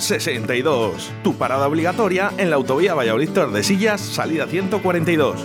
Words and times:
Ruta 0.00 0.16
62, 0.16 1.12
tu 1.22 1.36
parada 1.36 1.68
obligatoria 1.68 2.32
en 2.38 2.48
la 2.48 2.56
autovía 2.56 2.94
Valladolid 2.94 3.28
Tordesillas, 3.28 4.00
salida 4.00 4.46
142. 4.46 5.44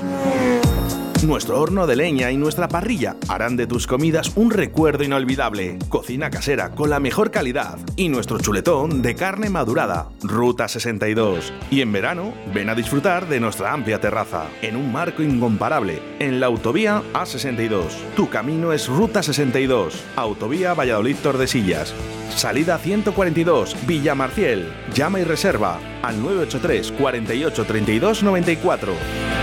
Nuestro 1.23 1.59
horno 1.59 1.85
de 1.87 1.97
leña 1.97 2.31
y 2.31 2.37
nuestra 2.37 2.69
parrilla 2.69 3.17
harán 3.27 3.57
de 3.57 3.67
tus 3.67 3.85
comidas 3.85 4.31
un 4.37 4.51
recuerdo 4.51 5.03
inolvidable. 5.03 5.77
Cocina 5.89 6.29
casera 6.29 6.71
con 6.71 6.89
la 6.89 7.01
mejor 7.01 7.31
calidad 7.31 7.79
y 7.97 8.07
nuestro 8.07 8.39
chuletón 8.39 9.01
de 9.01 9.15
carne 9.15 9.49
madurada. 9.49 10.07
Ruta 10.23 10.69
62. 10.69 11.51
Y 11.69 11.81
en 11.81 11.91
verano, 11.91 12.33
ven 12.53 12.69
a 12.69 12.75
disfrutar 12.75 13.27
de 13.27 13.41
nuestra 13.41 13.73
amplia 13.73 13.99
terraza, 13.99 14.45
en 14.61 14.77
un 14.77 14.89
marco 14.89 15.21
incomparable, 15.21 16.01
en 16.19 16.39
la 16.39 16.45
autovía 16.45 17.03
A62. 17.13 17.89
Tu 18.15 18.29
camino 18.29 18.71
es 18.71 18.87
Ruta 18.87 19.21
62, 19.21 20.01
Autovía 20.15 20.73
Valladolid 20.73 21.17
Tordesillas. 21.21 21.93
Salida 22.35 22.77
142, 22.77 23.87
Villa 23.87 24.13
Marciel. 24.13 24.67
Llama 24.93 25.21
y 25.21 25.23
reserva 25.23 25.79
al 26.01 26.21
983 26.21 26.91
48 26.91 27.65
32 27.65 28.23
94. 28.23 29.34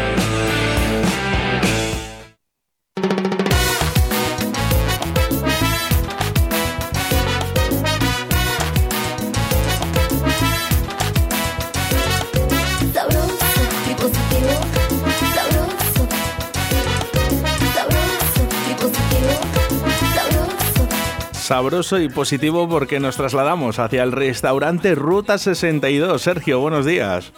Sabroso 21.52 21.98
y 21.98 22.08
positivo 22.08 22.66
porque 22.66 22.98
nos 22.98 23.18
trasladamos 23.18 23.78
hacia 23.78 24.02
el 24.04 24.12
restaurante 24.12 24.94
Ruta 24.94 25.36
62. 25.36 26.22
Sergio, 26.22 26.60
buenos 26.60 26.86
días. 26.86 27.30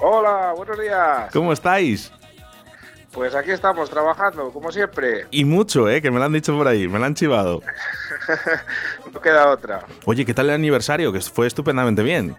Hola, 0.00 0.52
buenos 0.56 0.76
días. 0.76 1.30
¿Cómo 1.32 1.52
estáis? 1.52 2.10
Pues 3.12 3.32
aquí 3.32 3.52
estamos 3.52 3.88
trabajando, 3.88 4.50
como 4.50 4.72
siempre. 4.72 5.28
Y 5.30 5.44
mucho, 5.44 5.88
¿eh? 5.88 6.02
Que 6.02 6.10
me 6.10 6.18
lo 6.18 6.24
han 6.24 6.32
dicho 6.32 6.52
por 6.56 6.66
ahí, 6.66 6.88
me 6.88 6.98
lo 6.98 7.04
han 7.04 7.14
chivado. 7.14 7.62
no 9.12 9.20
queda 9.20 9.48
otra. 9.48 9.84
Oye, 10.04 10.24
¿qué 10.24 10.34
tal 10.34 10.46
el 10.46 10.56
aniversario? 10.56 11.12
Que 11.12 11.20
fue 11.20 11.46
estupendamente 11.46 12.02
bien. 12.02 12.34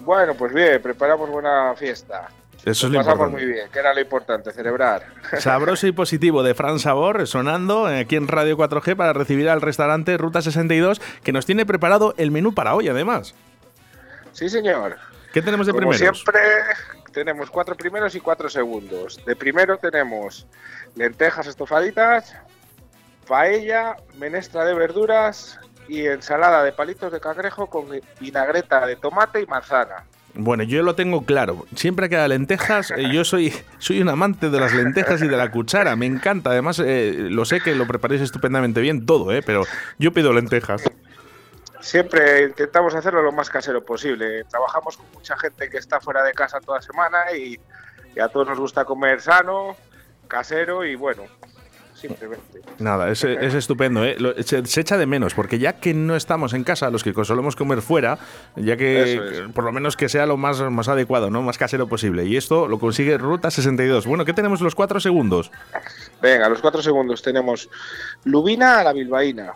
Bueno, 0.00 0.34
pues 0.34 0.52
bien, 0.52 0.82
preparamos 0.82 1.30
buena 1.30 1.76
fiesta. 1.76 2.28
Eso 2.64 2.86
es 2.86 2.92
lo 2.92 2.98
pasamos 3.00 3.30
muy 3.30 3.44
bien, 3.44 3.68
que 3.70 3.78
era 3.78 3.92
lo 3.92 4.00
importante, 4.00 4.50
celebrar. 4.50 5.04
Sabroso 5.38 5.86
y 5.86 5.92
positivo 5.92 6.42
de 6.42 6.54
Fran 6.54 6.78
Sabor 6.78 7.26
sonando 7.26 7.86
aquí 7.86 8.16
en 8.16 8.26
Radio 8.26 8.56
4G 8.56 8.96
para 8.96 9.12
recibir 9.12 9.48
al 9.50 9.60
restaurante 9.60 10.16
Ruta 10.16 10.40
62 10.40 11.00
que 11.22 11.32
nos 11.32 11.44
tiene 11.44 11.66
preparado 11.66 12.14
el 12.16 12.30
menú 12.30 12.54
para 12.54 12.74
hoy 12.74 12.88
además. 12.88 13.34
Sí, 14.32 14.48
señor. 14.48 14.96
¿Qué 15.32 15.42
tenemos 15.42 15.66
de 15.66 15.72
Como 15.72 15.90
primeros? 15.90 16.20
siempre 16.20 16.40
tenemos 17.12 17.50
cuatro 17.50 17.76
primeros 17.76 18.14
y 18.14 18.20
cuatro 18.20 18.48
segundos. 18.48 19.20
De 19.26 19.36
primero 19.36 19.76
tenemos 19.78 20.46
lentejas 20.96 21.46
estofaditas, 21.46 22.34
paella, 23.26 23.96
menestra 24.16 24.64
de 24.64 24.74
verduras 24.74 25.58
y 25.88 26.06
ensalada 26.06 26.62
de 26.64 26.72
palitos 26.72 27.12
de 27.12 27.20
cangrejo 27.20 27.66
con 27.68 27.86
vinagreta 28.20 28.86
de 28.86 28.96
tomate 28.96 29.42
y 29.42 29.46
manzana. 29.46 30.04
Bueno, 30.36 30.64
yo 30.64 30.82
lo 30.82 30.96
tengo 30.96 31.24
claro. 31.24 31.64
Siempre 31.76 32.08
que 32.08 32.16
hay 32.16 32.28
lentejas, 32.28 32.90
eh, 32.90 33.08
yo 33.12 33.24
soy, 33.24 33.52
soy 33.78 34.00
un 34.00 34.08
amante 34.08 34.50
de 34.50 34.58
las 34.58 34.74
lentejas 34.74 35.22
y 35.22 35.28
de 35.28 35.36
la 35.36 35.50
cuchara. 35.50 35.94
Me 35.94 36.06
encanta. 36.06 36.50
Además, 36.50 36.80
eh, 36.84 37.14
lo 37.30 37.44
sé 37.44 37.60
que 37.60 37.74
lo 37.74 37.86
preparéis 37.86 38.22
estupendamente 38.22 38.80
bien 38.80 39.06
todo, 39.06 39.32
¿eh? 39.32 39.42
pero 39.42 39.62
yo 39.98 40.12
pido 40.12 40.32
lentejas. 40.32 40.82
Siempre 41.80 42.44
intentamos 42.44 42.94
hacerlo 42.94 43.22
lo 43.22 43.30
más 43.30 43.48
casero 43.48 43.84
posible. 43.84 44.44
Trabajamos 44.44 44.96
con 44.96 45.06
mucha 45.12 45.36
gente 45.36 45.70
que 45.70 45.78
está 45.78 46.00
fuera 46.00 46.24
de 46.24 46.32
casa 46.32 46.58
toda 46.60 46.82
semana 46.82 47.32
y 47.36 47.58
a 48.18 48.28
todos 48.28 48.48
nos 48.48 48.58
gusta 48.58 48.84
comer 48.84 49.20
sano, 49.20 49.76
casero 50.26 50.84
y 50.84 50.96
bueno, 50.96 51.24
simplemente. 52.08 52.62
Nada, 52.78 53.10
es, 53.10 53.24
es 53.24 53.54
estupendo, 53.54 54.04
¿eh? 54.04 54.16
se, 54.44 54.80
echa 54.80 54.98
de 54.98 55.06
menos, 55.06 55.34
porque 55.34 55.58
ya 55.58 55.74
que 55.74 55.94
no 55.94 56.16
estamos 56.16 56.52
en 56.52 56.64
casa, 56.64 56.90
los 56.90 57.02
que 57.02 57.12
solemos 57.24 57.56
comer 57.56 57.82
fuera, 57.82 58.18
ya 58.56 58.76
que 58.76 59.46
por 59.54 59.64
lo 59.64 59.72
menos 59.72 59.96
que 59.96 60.08
sea 60.08 60.26
lo 60.26 60.36
más, 60.36 60.60
más 60.60 60.88
adecuado, 60.88 61.30
¿no? 61.30 61.42
Más 61.42 61.58
casero 61.58 61.86
posible. 61.86 62.24
Y 62.24 62.36
esto 62.36 62.68
lo 62.68 62.78
consigue 62.78 63.16
Ruta 63.16 63.50
62. 63.50 64.06
Bueno, 64.06 64.24
¿qué 64.24 64.32
tenemos 64.32 64.60
los 64.60 64.74
cuatro 64.74 65.00
segundos? 65.00 65.50
Venga, 66.20 66.48
los 66.48 66.60
cuatro 66.60 66.82
segundos 66.82 67.22
tenemos 67.22 67.68
lubina 68.24 68.80
a 68.80 68.84
la 68.84 68.92
bilbaína, 68.92 69.52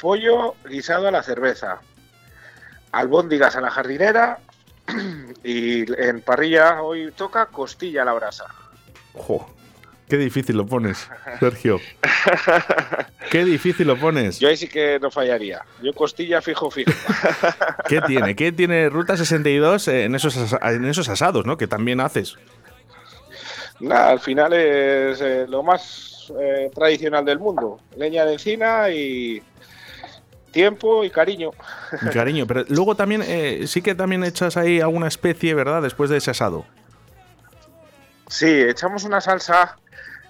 pollo 0.00 0.54
guisado 0.68 1.08
a 1.08 1.10
la 1.10 1.22
cerveza, 1.22 1.80
albóndigas 2.92 3.56
a 3.56 3.60
la 3.60 3.70
jardinera 3.70 4.38
y 5.44 5.90
en 6.00 6.20
parrilla 6.20 6.82
hoy 6.82 7.12
toca 7.16 7.46
costilla 7.46 8.02
a 8.02 8.04
la 8.04 8.12
brasa. 8.12 8.44
Ojo, 9.14 9.57
Qué 10.08 10.16
difícil 10.16 10.56
lo 10.56 10.66
pones, 10.66 11.08
Sergio. 11.38 11.80
Qué 13.30 13.44
difícil 13.44 13.86
lo 13.86 13.98
pones. 13.98 14.38
Yo 14.38 14.48
ahí 14.48 14.56
sí 14.56 14.66
que 14.66 14.98
no 15.00 15.10
fallaría. 15.10 15.62
Yo 15.82 15.92
costilla 15.92 16.40
fijo, 16.40 16.70
fijo. 16.70 16.90
¿Qué 17.88 18.00
tiene? 18.02 18.34
¿Qué 18.34 18.52
tiene 18.52 18.88
Ruta 18.88 19.16
62 19.16 19.88
en 19.88 20.14
esos, 20.14 20.56
en 20.62 20.84
esos 20.86 21.08
asados, 21.08 21.44
¿no? 21.44 21.58
Que 21.58 21.66
también 21.66 22.00
haces. 22.00 22.36
Nada, 23.80 24.10
al 24.10 24.20
final 24.20 24.52
es 24.54 25.20
eh, 25.20 25.46
lo 25.48 25.62
más 25.62 26.32
eh, 26.40 26.70
tradicional 26.74 27.24
del 27.24 27.38
mundo. 27.38 27.78
Leña 27.96 28.24
de 28.24 28.32
encina 28.32 28.90
y 28.90 29.42
tiempo 30.50 31.04
y 31.04 31.10
cariño. 31.10 31.50
cariño, 32.12 32.46
pero 32.46 32.64
luego 32.68 32.94
también 32.94 33.22
eh, 33.26 33.64
sí 33.66 33.82
que 33.82 33.94
también 33.94 34.24
echas 34.24 34.56
ahí 34.56 34.80
alguna 34.80 35.08
especie, 35.08 35.54
¿verdad? 35.54 35.82
Después 35.82 36.10
de 36.10 36.16
ese 36.16 36.30
asado. 36.30 36.64
Sí, 38.28 38.46
echamos 38.46 39.04
una 39.04 39.20
salsa 39.20 39.76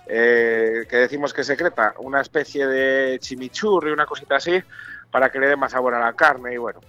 eh, 0.06 0.86
que 0.88 0.96
decimos 0.96 1.34
que 1.34 1.42
es 1.42 1.46
secreta, 1.46 1.94
una 1.98 2.20
especie 2.20 2.66
de 2.66 3.18
chimichurri, 3.18 3.90
una 3.90 4.06
cosita 4.06 4.36
así, 4.36 4.62
para 5.10 5.30
que 5.30 5.38
le 5.38 5.48
dé 5.48 5.56
más 5.56 5.72
sabor 5.72 5.94
a 5.94 6.00
la 6.00 6.12
carne 6.12 6.54
y 6.54 6.56
bueno, 6.56 6.80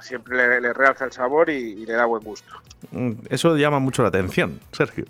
siempre 0.00 0.60
le, 0.60 0.72
realza 0.72 1.04
el 1.04 1.12
sabor 1.12 1.50
y 1.50 1.84
le 1.84 1.92
da 1.92 2.04
buen 2.04 2.22
gusto. 2.22 2.54
Mm, 2.90 3.12
eso 3.30 3.56
llama 3.56 3.78
mucho 3.78 4.02
la 4.02 4.08
atención, 4.08 4.60
Sergio. 4.72 5.04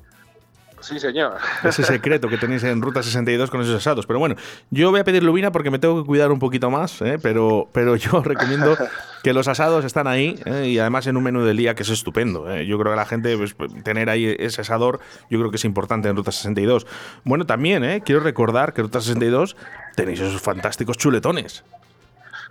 Sí, 0.82 0.98
señor. 0.98 1.36
Ese 1.62 1.84
secreto 1.84 2.28
que 2.28 2.36
tenéis 2.36 2.64
en 2.64 2.82
Ruta 2.82 3.04
62 3.04 3.50
con 3.50 3.60
esos 3.60 3.76
asados. 3.76 4.04
Pero 4.04 4.18
bueno, 4.18 4.34
yo 4.70 4.90
voy 4.90 4.98
a 4.98 5.04
pedir 5.04 5.22
lubina 5.22 5.52
porque 5.52 5.70
me 5.70 5.78
tengo 5.78 6.02
que 6.02 6.06
cuidar 6.06 6.32
un 6.32 6.40
poquito 6.40 6.70
más, 6.70 7.00
¿eh? 7.02 7.18
pero, 7.22 7.68
pero 7.72 7.94
yo 7.94 8.20
recomiendo 8.24 8.76
que 9.22 9.32
los 9.32 9.46
asados 9.46 9.84
están 9.84 10.08
ahí 10.08 10.40
¿eh? 10.44 10.66
y 10.66 10.80
además 10.80 11.06
en 11.06 11.16
un 11.16 11.22
menú 11.22 11.44
del 11.44 11.56
día 11.56 11.76
que 11.76 11.84
es 11.84 11.88
estupendo. 11.88 12.50
¿eh? 12.50 12.66
Yo 12.66 12.80
creo 12.80 12.92
que 12.92 12.96
la 12.96 13.06
gente, 13.06 13.36
pues, 13.36 13.54
tener 13.84 14.10
ahí 14.10 14.34
ese 14.40 14.62
asador, 14.62 14.98
yo 15.30 15.38
creo 15.38 15.50
que 15.52 15.56
es 15.56 15.64
importante 15.64 16.08
en 16.08 16.16
Ruta 16.16 16.32
62. 16.32 16.84
Bueno, 17.22 17.46
también 17.46 18.00
quiero 18.00 18.20
recordar 18.20 18.72
que 18.72 18.80
en 18.80 18.88
Ruta 18.88 19.00
62 19.00 19.56
tenéis 19.94 20.18
esos 20.18 20.42
fantásticos 20.42 20.98
chuletones. 20.98 21.62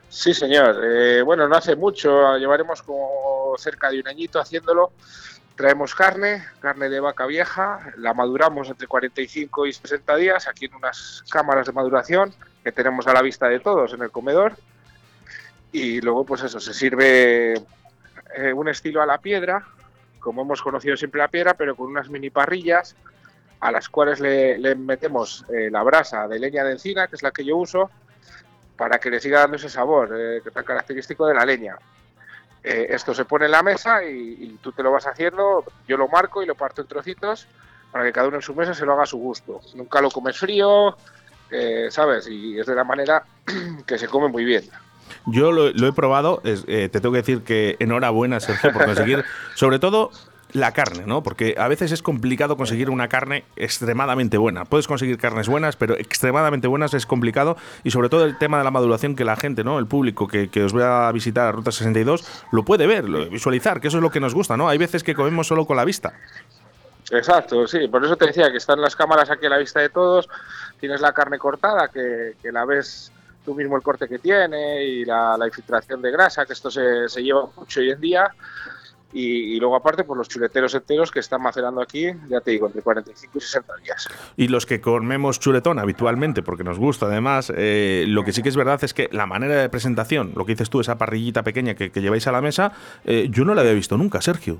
Sí, 0.08 0.34
señor. 0.34 0.76
bueno, 1.26 1.50
no 1.50 1.56
hace 1.56 1.76
mucho, 1.76 2.38
llevaremos 2.38 2.82
como 2.82 3.56
cerca 3.58 3.90
de 3.90 4.00
un 4.00 4.08
añito 4.08 4.40
haciéndolo 4.40 4.92
Traemos 5.56 5.94
carne, 5.94 6.44
carne 6.60 6.90
de 6.90 7.00
vaca 7.00 7.26
vieja, 7.26 7.94
la 7.98 8.14
maduramos 8.14 8.70
entre 8.70 8.88
45 8.88 9.68
y 9.68 9.74
60 9.74 10.16
días 10.16 10.48
aquí 10.48 10.66
en 10.66 10.76
unas 10.76 11.24
cámaras 11.30 11.68
de 11.68 11.74
maduración 11.74 12.34
que 12.64 12.72
tenemos 12.72 13.08
a 13.08 13.14
la 13.14 13.22
vista 13.22 13.48
de 13.48 13.60
todos 13.60 13.94
en 13.94 14.02
el 14.02 14.12
comedor. 14.12 14.54
Y 15.72 16.02
luego, 16.02 16.26
pues 16.26 16.44
eso, 16.44 16.60
se 16.60 16.74
sirve 16.74 17.54
eh, 17.54 18.54
un 18.54 18.68
estilo 18.70 19.02
a 19.02 19.06
la 19.06 19.20
piedra, 19.20 19.66
como 20.20 20.42
hemos 20.42 20.62
conocido 20.62 20.98
siempre 20.98 21.20
la 21.20 21.28
piedra, 21.28 21.54
pero 21.54 21.76
con 21.76 21.88
unas 21.88 22.10
mini 22.10 22.30
parrillas 22.30 22.96
a 23.60 23.72
las 23.72 23.90
cuales 23.90 24.20
le, 24.20 24.76
metemos 24.76 25.46
eh, 25.54 25.70
la 25.72 25.84
brasa 25.84 26.28
de 26.28 26.40
leña 26.40 26.64
de 26.64 26.74
encina, 26.74 27.08
que 27.08 27.16
es 27.16 27.24
la 27.24 27.32
que 27.32 27.46
yo 27.46 27.58
uso, 27.58 27.92
para 28.76 29.00
que 29.00 29.12
le 29.12 29.20
siga 29.20 29.42
dando 29.42 29.58
ese 29.58 29.70
sabor 29.70 30.10
eh, 30.18 30.42
tan 30.52 30.64
característico 30.64 31.28
de 31.28 31.36
la 31.36 31.46
leña. 31.46 31.78
Eh, 32.64 32.88
esto 32.90 33.14
se 33.14 33.26
pone 33.26 33.46
en 33.46 33.52
la 33.52 33.64
mesa 33.64 34.04
y, 34.04 34.58
tú 34.62 34.72
te 34.72 34.84
lo 34.84 34.92
vas 34.92 35.08
haciendo, 35.08 35.64
yo 35.88 35.98
lo 35.98 36.08
marco 36.08 36.44
y 36.44 36.46
lo 36.46 36.56
parto 36.56 36.82
en 36.82 36.88
trocitos 36.88 37.48
para 37.92 38.06
que 38.06 38.12
cada 38.12 38.28
uno 38.28 38.38
en 38.38 38.44
su 38.44 38.54
mesa 38.54 38.74
se 38.74 38.86
lo 38.86 38.94
haga 38.94 39.04
a 39.04 39.08
su 39.08 39.18
gusto. 39.18 39.62
Nunca 39.74 40.00
lo 40.02 40.12
comes 40.12 40.38
frío, 40.38 40.96
eh, 41.50 41.88
¿sabes? 41.90 42.28
Y 42.28 42.60
es 42.60 42.68
de 42.68 42.76
la 42.76 42.84
manera 42.84 43.24
que 43.86 43.98
se 43.98 44.08
come 44.08 44.28
muy 44.28 44.46
bien. 44.46 44.64
Yo 45.26 45.52
lo, 45.52 45.68
he 45.68 45.94
probado, 45.94 46.42
eh, 46.44 46.90
te 46.92 47.02
tengo 47.02 47.12
que 47.12 47.20
decir 47.20 47.44
que 47.44 47.76
enhorabuena, 47.80 48.40
Sergio, 48.40 48.72
por 48.72 48.86
conseguir, 48.86 49.26
sobre 49.56 49.78
todo 49.78 50.12
la 50.54 50.74
carne, 50.74 51.04
¿no? 51.06 51.24
Porque 51.24 51.56
a 51.58 51.68
veces 51.68 51.92
es 51.92 52.02
complicado 52.02 52.58
conseguir 52.58 52.90
una 52.90 53.08
carne 53.08 53.46
extremadamente 53.56 54.38
buena. 54.38 54.66
Puedes 54.66 54.88
conseguir 54.88 55.18
carnes 55.18 55.48
buenas, 55.48 55.76
pero 55.76 55.96
extremadamente 55.98 56.68
buenas 56.68 56.94
es 56.94 57.06
complicado. 57.06 57.58
Y 57.84 57.92
sobre 57.92 58.10
todo 58.10 58.26
el 58.26 58.38
tema 58.38 58.58
de 58.58 58.64
la 58.64 58.72
maduración 58.72 59.16
que 59.16 59.26
la 59.26 59.36
gente, 59.36 59.64
¿no? 59.64 59.80
El 59.80 59.88
público 59.88 60.28
que, 60.28 60.64
os 60.64 60.74
vea 60.74 61.08
a 61.08 61.12
visitar 61.12 61.48
a 61.48 61.52
Ruta 61.52 61.72
62 61.72 62.26
lo 62.52 62.64
puede 62.64 62.88
ver, 62.88 63.08
lo, 63.10 63.28
visualizar, 63.30 63.82
que 63.82 63.88
eso 63.88 63.98
es 63.98 64.04
lo 64.04 64.12
que 64.12 64.20
nos 64.20 64.34
gusta, 64.34 64.58
¿no? 64.58 64.70
Hay 64.70 64.78
veces 64.78 65.04
que 65.04 65.16
comemos 65.16 65.48
solo 65.48 65.66
con 65.66 65.78
la 65.78 65.86
vista. 65.86 66.14
Exacto, 67.10 67.68
sí, 67.68 67.88
por 67.88 68.06
eso 68.06 68.16
te 68.16 68.28
decía 68.28 68.50
que 68.52 68.58
están 68.58 68.80
las 68.80 68.96
cámaras 68.96 69.30
aquí 69.30 69.46
a 69.46 69.50
la 69.50 69.58
vista 69.58 69.82
de 69.82 69.90
todos, 69.90 70.30
tienes 70.80 71.02
la 71.02 71.12
carne 71.12 71.38
cortada 71.38 71.90
que, 71.90 72.36
que 72.42 72.52
la 72.54 72.64
ves 72.64 73.12
tú 73.44 73.56
mismo 73.56 73.76
el 73.76 73.82
corte 73.82 74.08
que 74.08 74.20
tiene 74.20 74.84
y 74.84 75.06
la, 75.06 75.38
infiltración 75.46 76.02
de 76.02 76.12
grasa, 76.12 76.46
que 76.46 76.54
esto 76.54 76.70
se, 76.70 77.10
se 77.10 77.24
lleva 77.24 77.48
mucho 77.56 77.80
hoy 77.80 77.92
en 77.92 78.02
día. 78.02 78.32
Y, 79.14 79.60
luego 79.60 79.76
aparte 79.76 80.04
por 80.04 80.16
pues 80.16 80.18
los 80.20 80.30
chuleteros 80.30 80.74
enteros 80.74 81.12
que 81.12 81.20
están 81.20 81.42
macerando 81.42 81.82
aquí, 81.82 82.08
ya 82.30 82.40
te 82.42 82.52
digo, 82.52 82.68
entre 82.68 82.82
45 82.82 83.38
y 83.38 83.42
60 83.42 83.76
días. 83.78 84.08
Y 84.38 84.48
los 84.48 84.66
que 84.66 84.80
comemos 84.80 85.40
chuletón 85.40 85.80
habitualmente, 85.80 86.42
porque 86.42 86.64
nos 86.64 86.80
gusta 86.80 87.08
además, 87.08 87.52
eh, 87.56 88.06
lo 88.08 88.24
que 88.24 88.32
sí 88.32 88.42
que 88.42 88.50
es 88.50 88.56
verdad 88.56 88.82
es 88.84 88.94
que 88.94 89.10
la 89.12 89.26
manera 89.26 89.56
de 89.56 89.70
presentación, 89.70 90.34
lo 90.36 90.46
que 90.46 90.54
dices 90.54 90.70
tú, 90.70 90.80
esa 90.80 90.98
parrillita 90.98 91.44
pequeña 91.44 91.76
que, 91.76 91.90
lleváis 92.02 92.26
a 92.28 92.32
la 92.32 92.42
mesa, 92.42 92.72
eh, 93.04 93.28
yo 93.30 93.46
no 93.46 93.54
la 93.54 93.62
había 93.62 93.74
visto 93.74 93.98
nunca, 93.98 94.22
Sergio. 94.22 94.60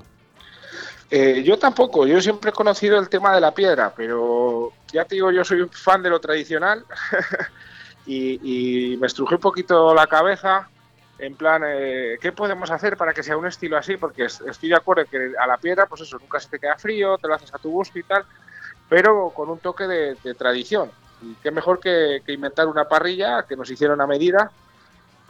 Eh, 1.10 1.42
yo 1.44 1.58
tampoco, 1.58 2.06
yo 2.06 2.20
siempre 2.20 2.50
he 2.50 2.52
conocido 2.52 2.98
el 2.98 3.08
tema 3.08 3.34
de 3.34 3.40
la 3.40 3.52
piedra, 3.52 3.92
pero 3.94 4.72
ya 4.92 5.04
te 5.04 5.16
digo, 5.16 5.30
yo 5.30 5.44
soy 5.44 5.60
un 5.60 5.70
fan 5.70 6.02
de 6.02 6.10
lo 6.10 6.20
tradicional 6.20 6.84
y, 8.06 8.92
y 8.92 8.96
me 8.96 9.06
estrujé 9.06 9.34
un 9.34 9.40
poquito 9.40 9.94
la 9.94 10.06
cabeza 10.06 10.68
en 11.22 11.36
plan, 11.36 11.62
eh, 11.64 12.18
¿qué 12.20 12.32
podemos 12.32 12.68
hacer 12.72 12.96
para 12.96 13.14
que 13.14 13.22
sea 13.22 13.36
un 13.36 13.46
estilo 13.46 13.76
así? 13.76 13.96
Porque 13.96 14.24
estoy 14.24 14.68
de 14.68 14.74
acuerdo 14.74 15.04
que 15.08 15.32
a 15.38 15.46
la 15.46 15.56
piedra, 15.56 15.86
pues 15.86 16.00
eso, 16.00 16.18
nunca 16.18 16.40
se 16.40 16.48
te 16.48 16.58
queda 16.58 16.76
frío, 16.76 17.16
te 17.16 17.28
lo 17.28 17.34
haces 17.34 17.54
a 17.54 17.58
tu 17.58 17.70
gusto 17.70 17.96
y 17.96 18.02
tal, 18.02 18.24
pero 18.88 19.30
con 19.30 19.48
un 19.48 19.60
toque 19.60 19.86
de, 19.86 20.34
tradición. 20.34 20.90
Y 21.22 21.34
qué 21.36 21.52
mejor 21.52 21.78
que, 21.78 22.22
que, 22.26 22.32
inventar 22.32 22.66
una 22.66 22.88
parrilla 22.88 23.44
que 23.44 23.54
nos 23.54 23.70
hicieron 23.70 24.00
a 24.00 24.06
medida 24.08 24.50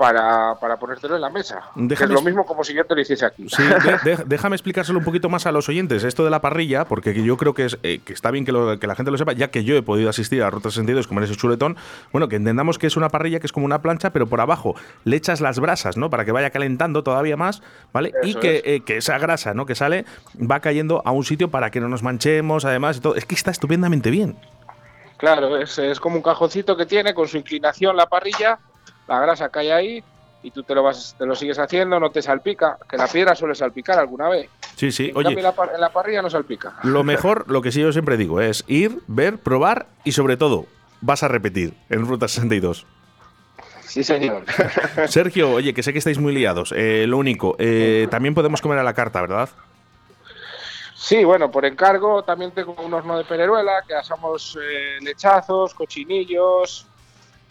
para, 0.02 0.56
para 0.56 0.78
ponértelo 0.78 1.14
en 1.14 1.20
la 1.20 1.30
mesa. 1.30 1.60
es 1.76 2.10
lo 2.10 2.22
mismo 2.22 2.44
como 2.44 2.64
si 2.64 2.74
yo 2.74 2.84
te 2.84 2.96
lo 2.96 3.00
hiciese 3.00 3.24
aquí. 3.24 3.48
Sí, 3.48 3.62
déjame 4.26 4.56
explicárselo 4.56 4.98
un 4.98 5.04
poquito 5.04 5.28
más 5.28 5.46
a 5.46 5.52
los 5.52 5.68
oyentes, 5.68 6.02
esto 6.02 6.24
de 6.24 6.30
la 6.30 6.40
parrilla, 6.40 6.86
porque 6.86 7.14
yo 7.22 7.36
creo 7.36 7.54
que, 7.54 7.66
es, 7.66 7.78
eh, 7.84 8.00
que 8.04 8.12
está 8.12 8.32
bien 8.32 8.44
que, 8.44 8.50
que, 8.80 8.86
la 8.88 8.96
gente 8.96 9.12
lo 9.12 9.16
sepa, 9.16 9.32
ya 9.32 9.52
que 9.52 9.62
yo 9.62 9.76
he 9.76 9.82
podido 9.82 10.10
asistir 10.10 10.42
a 10.42 10.50
Ruta 10.50 10.70
62 10.70 11.06
comer 11.06 11.22
ese 11.22 11.36
chuletón, 11.36 11.76
bueno, 12.10 12.28
que 12.28 12.34
entendamos 12.34 12.80
que 12.80 12.88
es 12.88 12.96
una 12.96 13.10
parrilla 13.10 13.38
que 13.38 13.46
es 13.46 13.52
como 13.52 13.64
una 13.64 13.80
plancha, 13.80 14.10
pero 14.10 14.26
por 14.26 14.40
abajo 14.40 14.74
le 15.04 15.14
echas 15.14 15.40
las 15.40 15.60
brasas, 15.60 15.96
¿no? 15.96 16.10
Para 16.10 16.24
que 16.24 16.32
vaya 16.32 16.50
calentando 16.50 17.04
todavía 17.04 17.36
más, 17.36 17.62
¿vale? 17.92 18.12
y 18.24 18.34
que, 18.34 18.60
eh, 18.64 18.80
que, 18.84 18.96
esa 18.96 19.18
grasa, 19.18 19.54
¿no? 19.54 19.66
Que 19.66 19.76
sale, 19.76 20.04
va 20.36 20.58
cayendo 20.58 21.02
a 21.04 21.12
un 21.12 21.22
sitio 21.22 21.48
para 21.52 21.70
que 21.70 21.80
no 21.80 21.88
nos 21.88 22.02
manchemos, 22.02 22.64
además, 22.64 22.96
y 22.96 23.00
todo. 23.02 23.14
Es 23.14 23.24
que 23.24 23.36
está 23.36 23.52
estupendamente 23.52 24.10
bien. 24.10 24.36
Claro, 25.16 25.58
es, 25.58 25.78
es 25.78 26.00
como 26.00 26.16
un 26.16 26.22
cajoncito 26.22 26.76
que 26.76 26.86
tiene 26.86 27.14
con 27.14 27.28
su 27.28 27.36
inclinación 27.36 27.96
la 27.96 28.06
parrilla 28.06 28.58
la 29.08 29.20
grasa 29.20 29.48
cae 29.48 29.72
ahí 29.72 30.04
y 30.42 30.50
tú 30.50 30.62
te 30.62 30.74
lo 30.74 30.82
vas 30.82 31.14
te 31.18 31.24
lo 31.26 31.34
sigues 31.34 31.58
haciendo, 31.58 32.00
no 32.00 32.10
te 32.10 32.20
salpica, 32.20 32.78
que 32.88 32.96
la 32.96 33.06
piedra 33.06 33.34
suele 33.34 33.54
salpicar 33.54 33.98
alguna 33.98 34.28
vez. 34.28 34.48
Sí, 34.76 34.90
sí, 34.90 35.12
oye. 35.14 35.28
En 35.28 35.42
la, 35.42 35.54
en 35.74 35.80
la 35.80 35.92
parrilla 35.92 36.22
no 36.22 36.30
salpica. 36.30 36.74
Lo 36.82 37.04
mejor, 37.04 37.50
lo 37.50 37.62
que 37.62 37.70
sí 37.70 37.80
yo 37.80 37.92
siempre 37.92 38.16
digo, 38.16 38.40
es 38.40 38.64
ir, 38.66 38.98
ver, 39.06 39.38
probar 39.38 39.86
y 40.04 40.12
sobre 40.12 40.36
todo, 40.36 40.66
vas 41.00 41.22
a 41.22 41.28
repetir 41.28 41.74
en 41.90 42.06
Ruta 42.06 42.26
62. 42.28 42.86
Sí, 43.92 44.02
señor. 44.02 44.44
Sergio, 45.08 45.52
oye, 45.52 45.74
que 45.74 45.82
sé 45.82 45.92
que 45.92 45.98
estáis 45.98 46.18
muy 46.18 46.32
liados. 46.32 46.72
Eh, 46.74 47.04
lo 47.06 47.18
único, 47.18 47.56
eh, 47.58 48.08
también 48.10 48.34
podemos 48.34 48.62
comer 48.62 48.78
a 48.78 48.82
la 48.82 48.94
carta, 48.94 49.20
¿verdad? 49.20 49.50
Sí, 50.94 51.24
bueno, 51.24 51.50
por 51.50 51.66
encargo 51.66 52.22
también 52.22 52.52
tengo 52.52 52.74
un 52.80 52.94
horno 52.94 53.18
de 53.18 53.24
pereruela 53.24 53.82
que 53.86 53.94
asamos 53.94 54.56
eh, 54.62 54.98
lechazos, 55.02 55.74
cochinillos, 55.74 56.86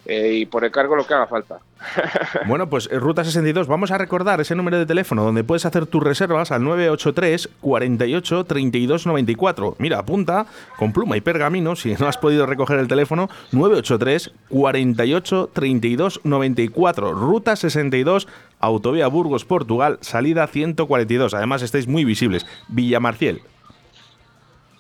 eh, 0.06 0.33
y 0.33 0.45
por 0.45 0.63
el 0.63 0.71
cargo 0.71 0.95
lo 0.95 1.06
que 1.06 1.13
haga 1.13 1.27
falta. 1.27 1.59
Bueno, 2.48 2.69
pues 2.69 2.89
eh, 2.92 3.00
Ruta 3.00 3.24
62, 3.24 3.68
vamos 3.68 3.92
a 3.92 3.98
recordar 3.98 4.42
ese 4.42 4.56
número 4.56 4.77
de 4.77 4.86
teléfono 4.86 5.24
donde 5.24 5.44
puedes 5.44 5.65
hacer 5.65 5.86
tus 5.86 6.03
reservas 6.03 6.51
al 6.51 6.63
983 6.63 7.50
48 7.59 8.44
32 8.45 9.06
94. 9.06 9.75
Mira, 9.80 10.00
apunta 10.00 10.45
con 10.77 10.94
pluma 10.94 11.18
y 11.18 11.21
pergamino, 11.21 11.75
si 11.75 11.94
no 11.95 12.07
has 12.07 12.18
podido 12.18 12.45
recoger 12.45 12.80
el 12.80 12.88
teléfono, 12.88 13.30
983 13.51 14.31
48 14.50 15.50
32 15.53 16.21
94. 16.24 17.13
Ruta 17.13 17.56
62, 17.56 18.27
Autovía 18.59 19.07
Burgos, 19.07 19.45
Portugal, 19.45 19.98
salida 20.01 20.48
142. 20.48 21.33
Además, 21.33 21.62
estáis 21.62 21.88
muy 21.88 22.06
visibles. 22.06 22.45
Villamarciel, 22.68 23.42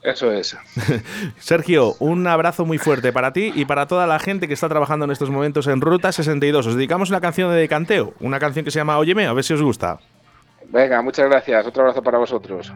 eso 0.03 0.31
es. 0.31 0.57
Sergio, 1.39 1.95
un 1.99 2.25
abrazo 2.27 2.65
muy 2.65 2.77
fuerte 2.77 3.13
para 3.13 3.33
ti 3.33 3.51
y 3.55 3.65
para 3.65 3.87
toda 3.87 4.07
la 4.07 4.19
gente 4.19 4.47
que 4.47 4.53
está 4.53 4.67
trabajando 4.67 5.05
en 5.05 5.11
estos 5.11 5.29
momentos 5.29 5.67
en 5.67 5.81
Ruta 5.81 6.11
62. 6.11 6.67
Os 6.67 6.75
dedicamos 6.75 7.09
una 7.09 7.21
canción 7.21 7.51
de 7.51 7.57
decanteo, 7.57 8.13
una 8.19 8.39
canción 8.39 8.65
que 8.65 8.71
se 8.71 8.79
llama 8.79 8.97
Óyeme, 8.97 9.27
a 9.27 9.33
ver 9.33 9.43
si 9.43 9.53
os 9.53 9.61
gusta. 9.61 9.99
Venga, 10.69 11.01
muchas 11.01 11.29
gracias. 11.29 11.65
Otro 11.65 11.83
abrazo 11.83 12.01
para 12.01 12.17
vosotros. 12.17 12.71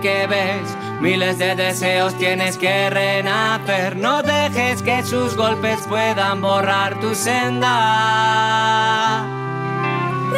Que 0.00 0.26
ves. 0.28 0.76
Miles 1.00 1.38
de 1.38 1.54
deseos 1.56 2.16
tienes 2.18 2.56
que 2.56 2.90
renacer. 2.90 3.96
No 3.96 4.22
dejes 4.22 4.82
que 4.82 5.02
sus 5.02 5.34
golpes 5.36 5.80
puedan 5.88 6.40
borrar 6.40 7.00
tu 7.00 7.14
senda. 7.14 7.68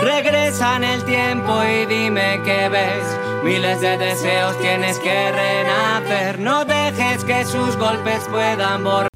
Regresa 0.02 0.76
en 0.76 0.84
el 0.84 1.04
tiempo 1.04 1.62
y 1.62 1.86
dime 1.86 2.40
qué 2.44 2.68
ves. 2.68 3.04
Miles 3.44 3.80
de 3.80 3.98
deseos 3.98 4.58
tienes 4.60 4.98
que 4.98 5.32
renacer. 5.32 6.38
No 6.38 6.64
dejes 6.64 7.24
que 7.24 7.44
sus 7.44 7.76
golpes 7.76 8.24
puedan 8.30 8.84
borrar. 8.84 9.10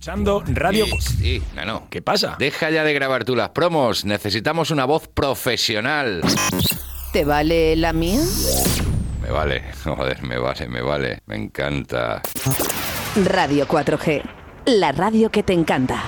Radio. 0.49 0.87
Sí, 1.00 1.43
no, 1.55 1.65
no. 1.65 1.89
¿Qué 1.91 2.03
pasa? 2.03 2.37
Deja 2.39 2.71
ya 2.71 2.85
de 2.85 2.93
grabar 2.95 3.25
tú 3.25 3.35
las 3.35 3.50
promos. 3.50 4.05
Necesitamos 4.05 4.71
una 4.71 4.85
voz 4.85 5.09
profesional. 5.09 6.23
¿Te 7.12 7.25
vale 7.25 7.75
la 7.77 7.93
mía? 7.93 8.21
Me 9.28 9.34
vale, 9.34 9.62
joder, 9.84 10.22
me 10.22 10.38
vale, 10.38 10.69
me 10.69 10.80
vale, 10.80 11.19
me 11.26 11.36
encanta. 11.36 12.22
Radio 13.26 13.69
4G, 13.69 14.22
la 14.64 14.90
radio 14.92 15.30
que 15.30 15.42
te 15.42 15.52
encanta. 15.52 16.02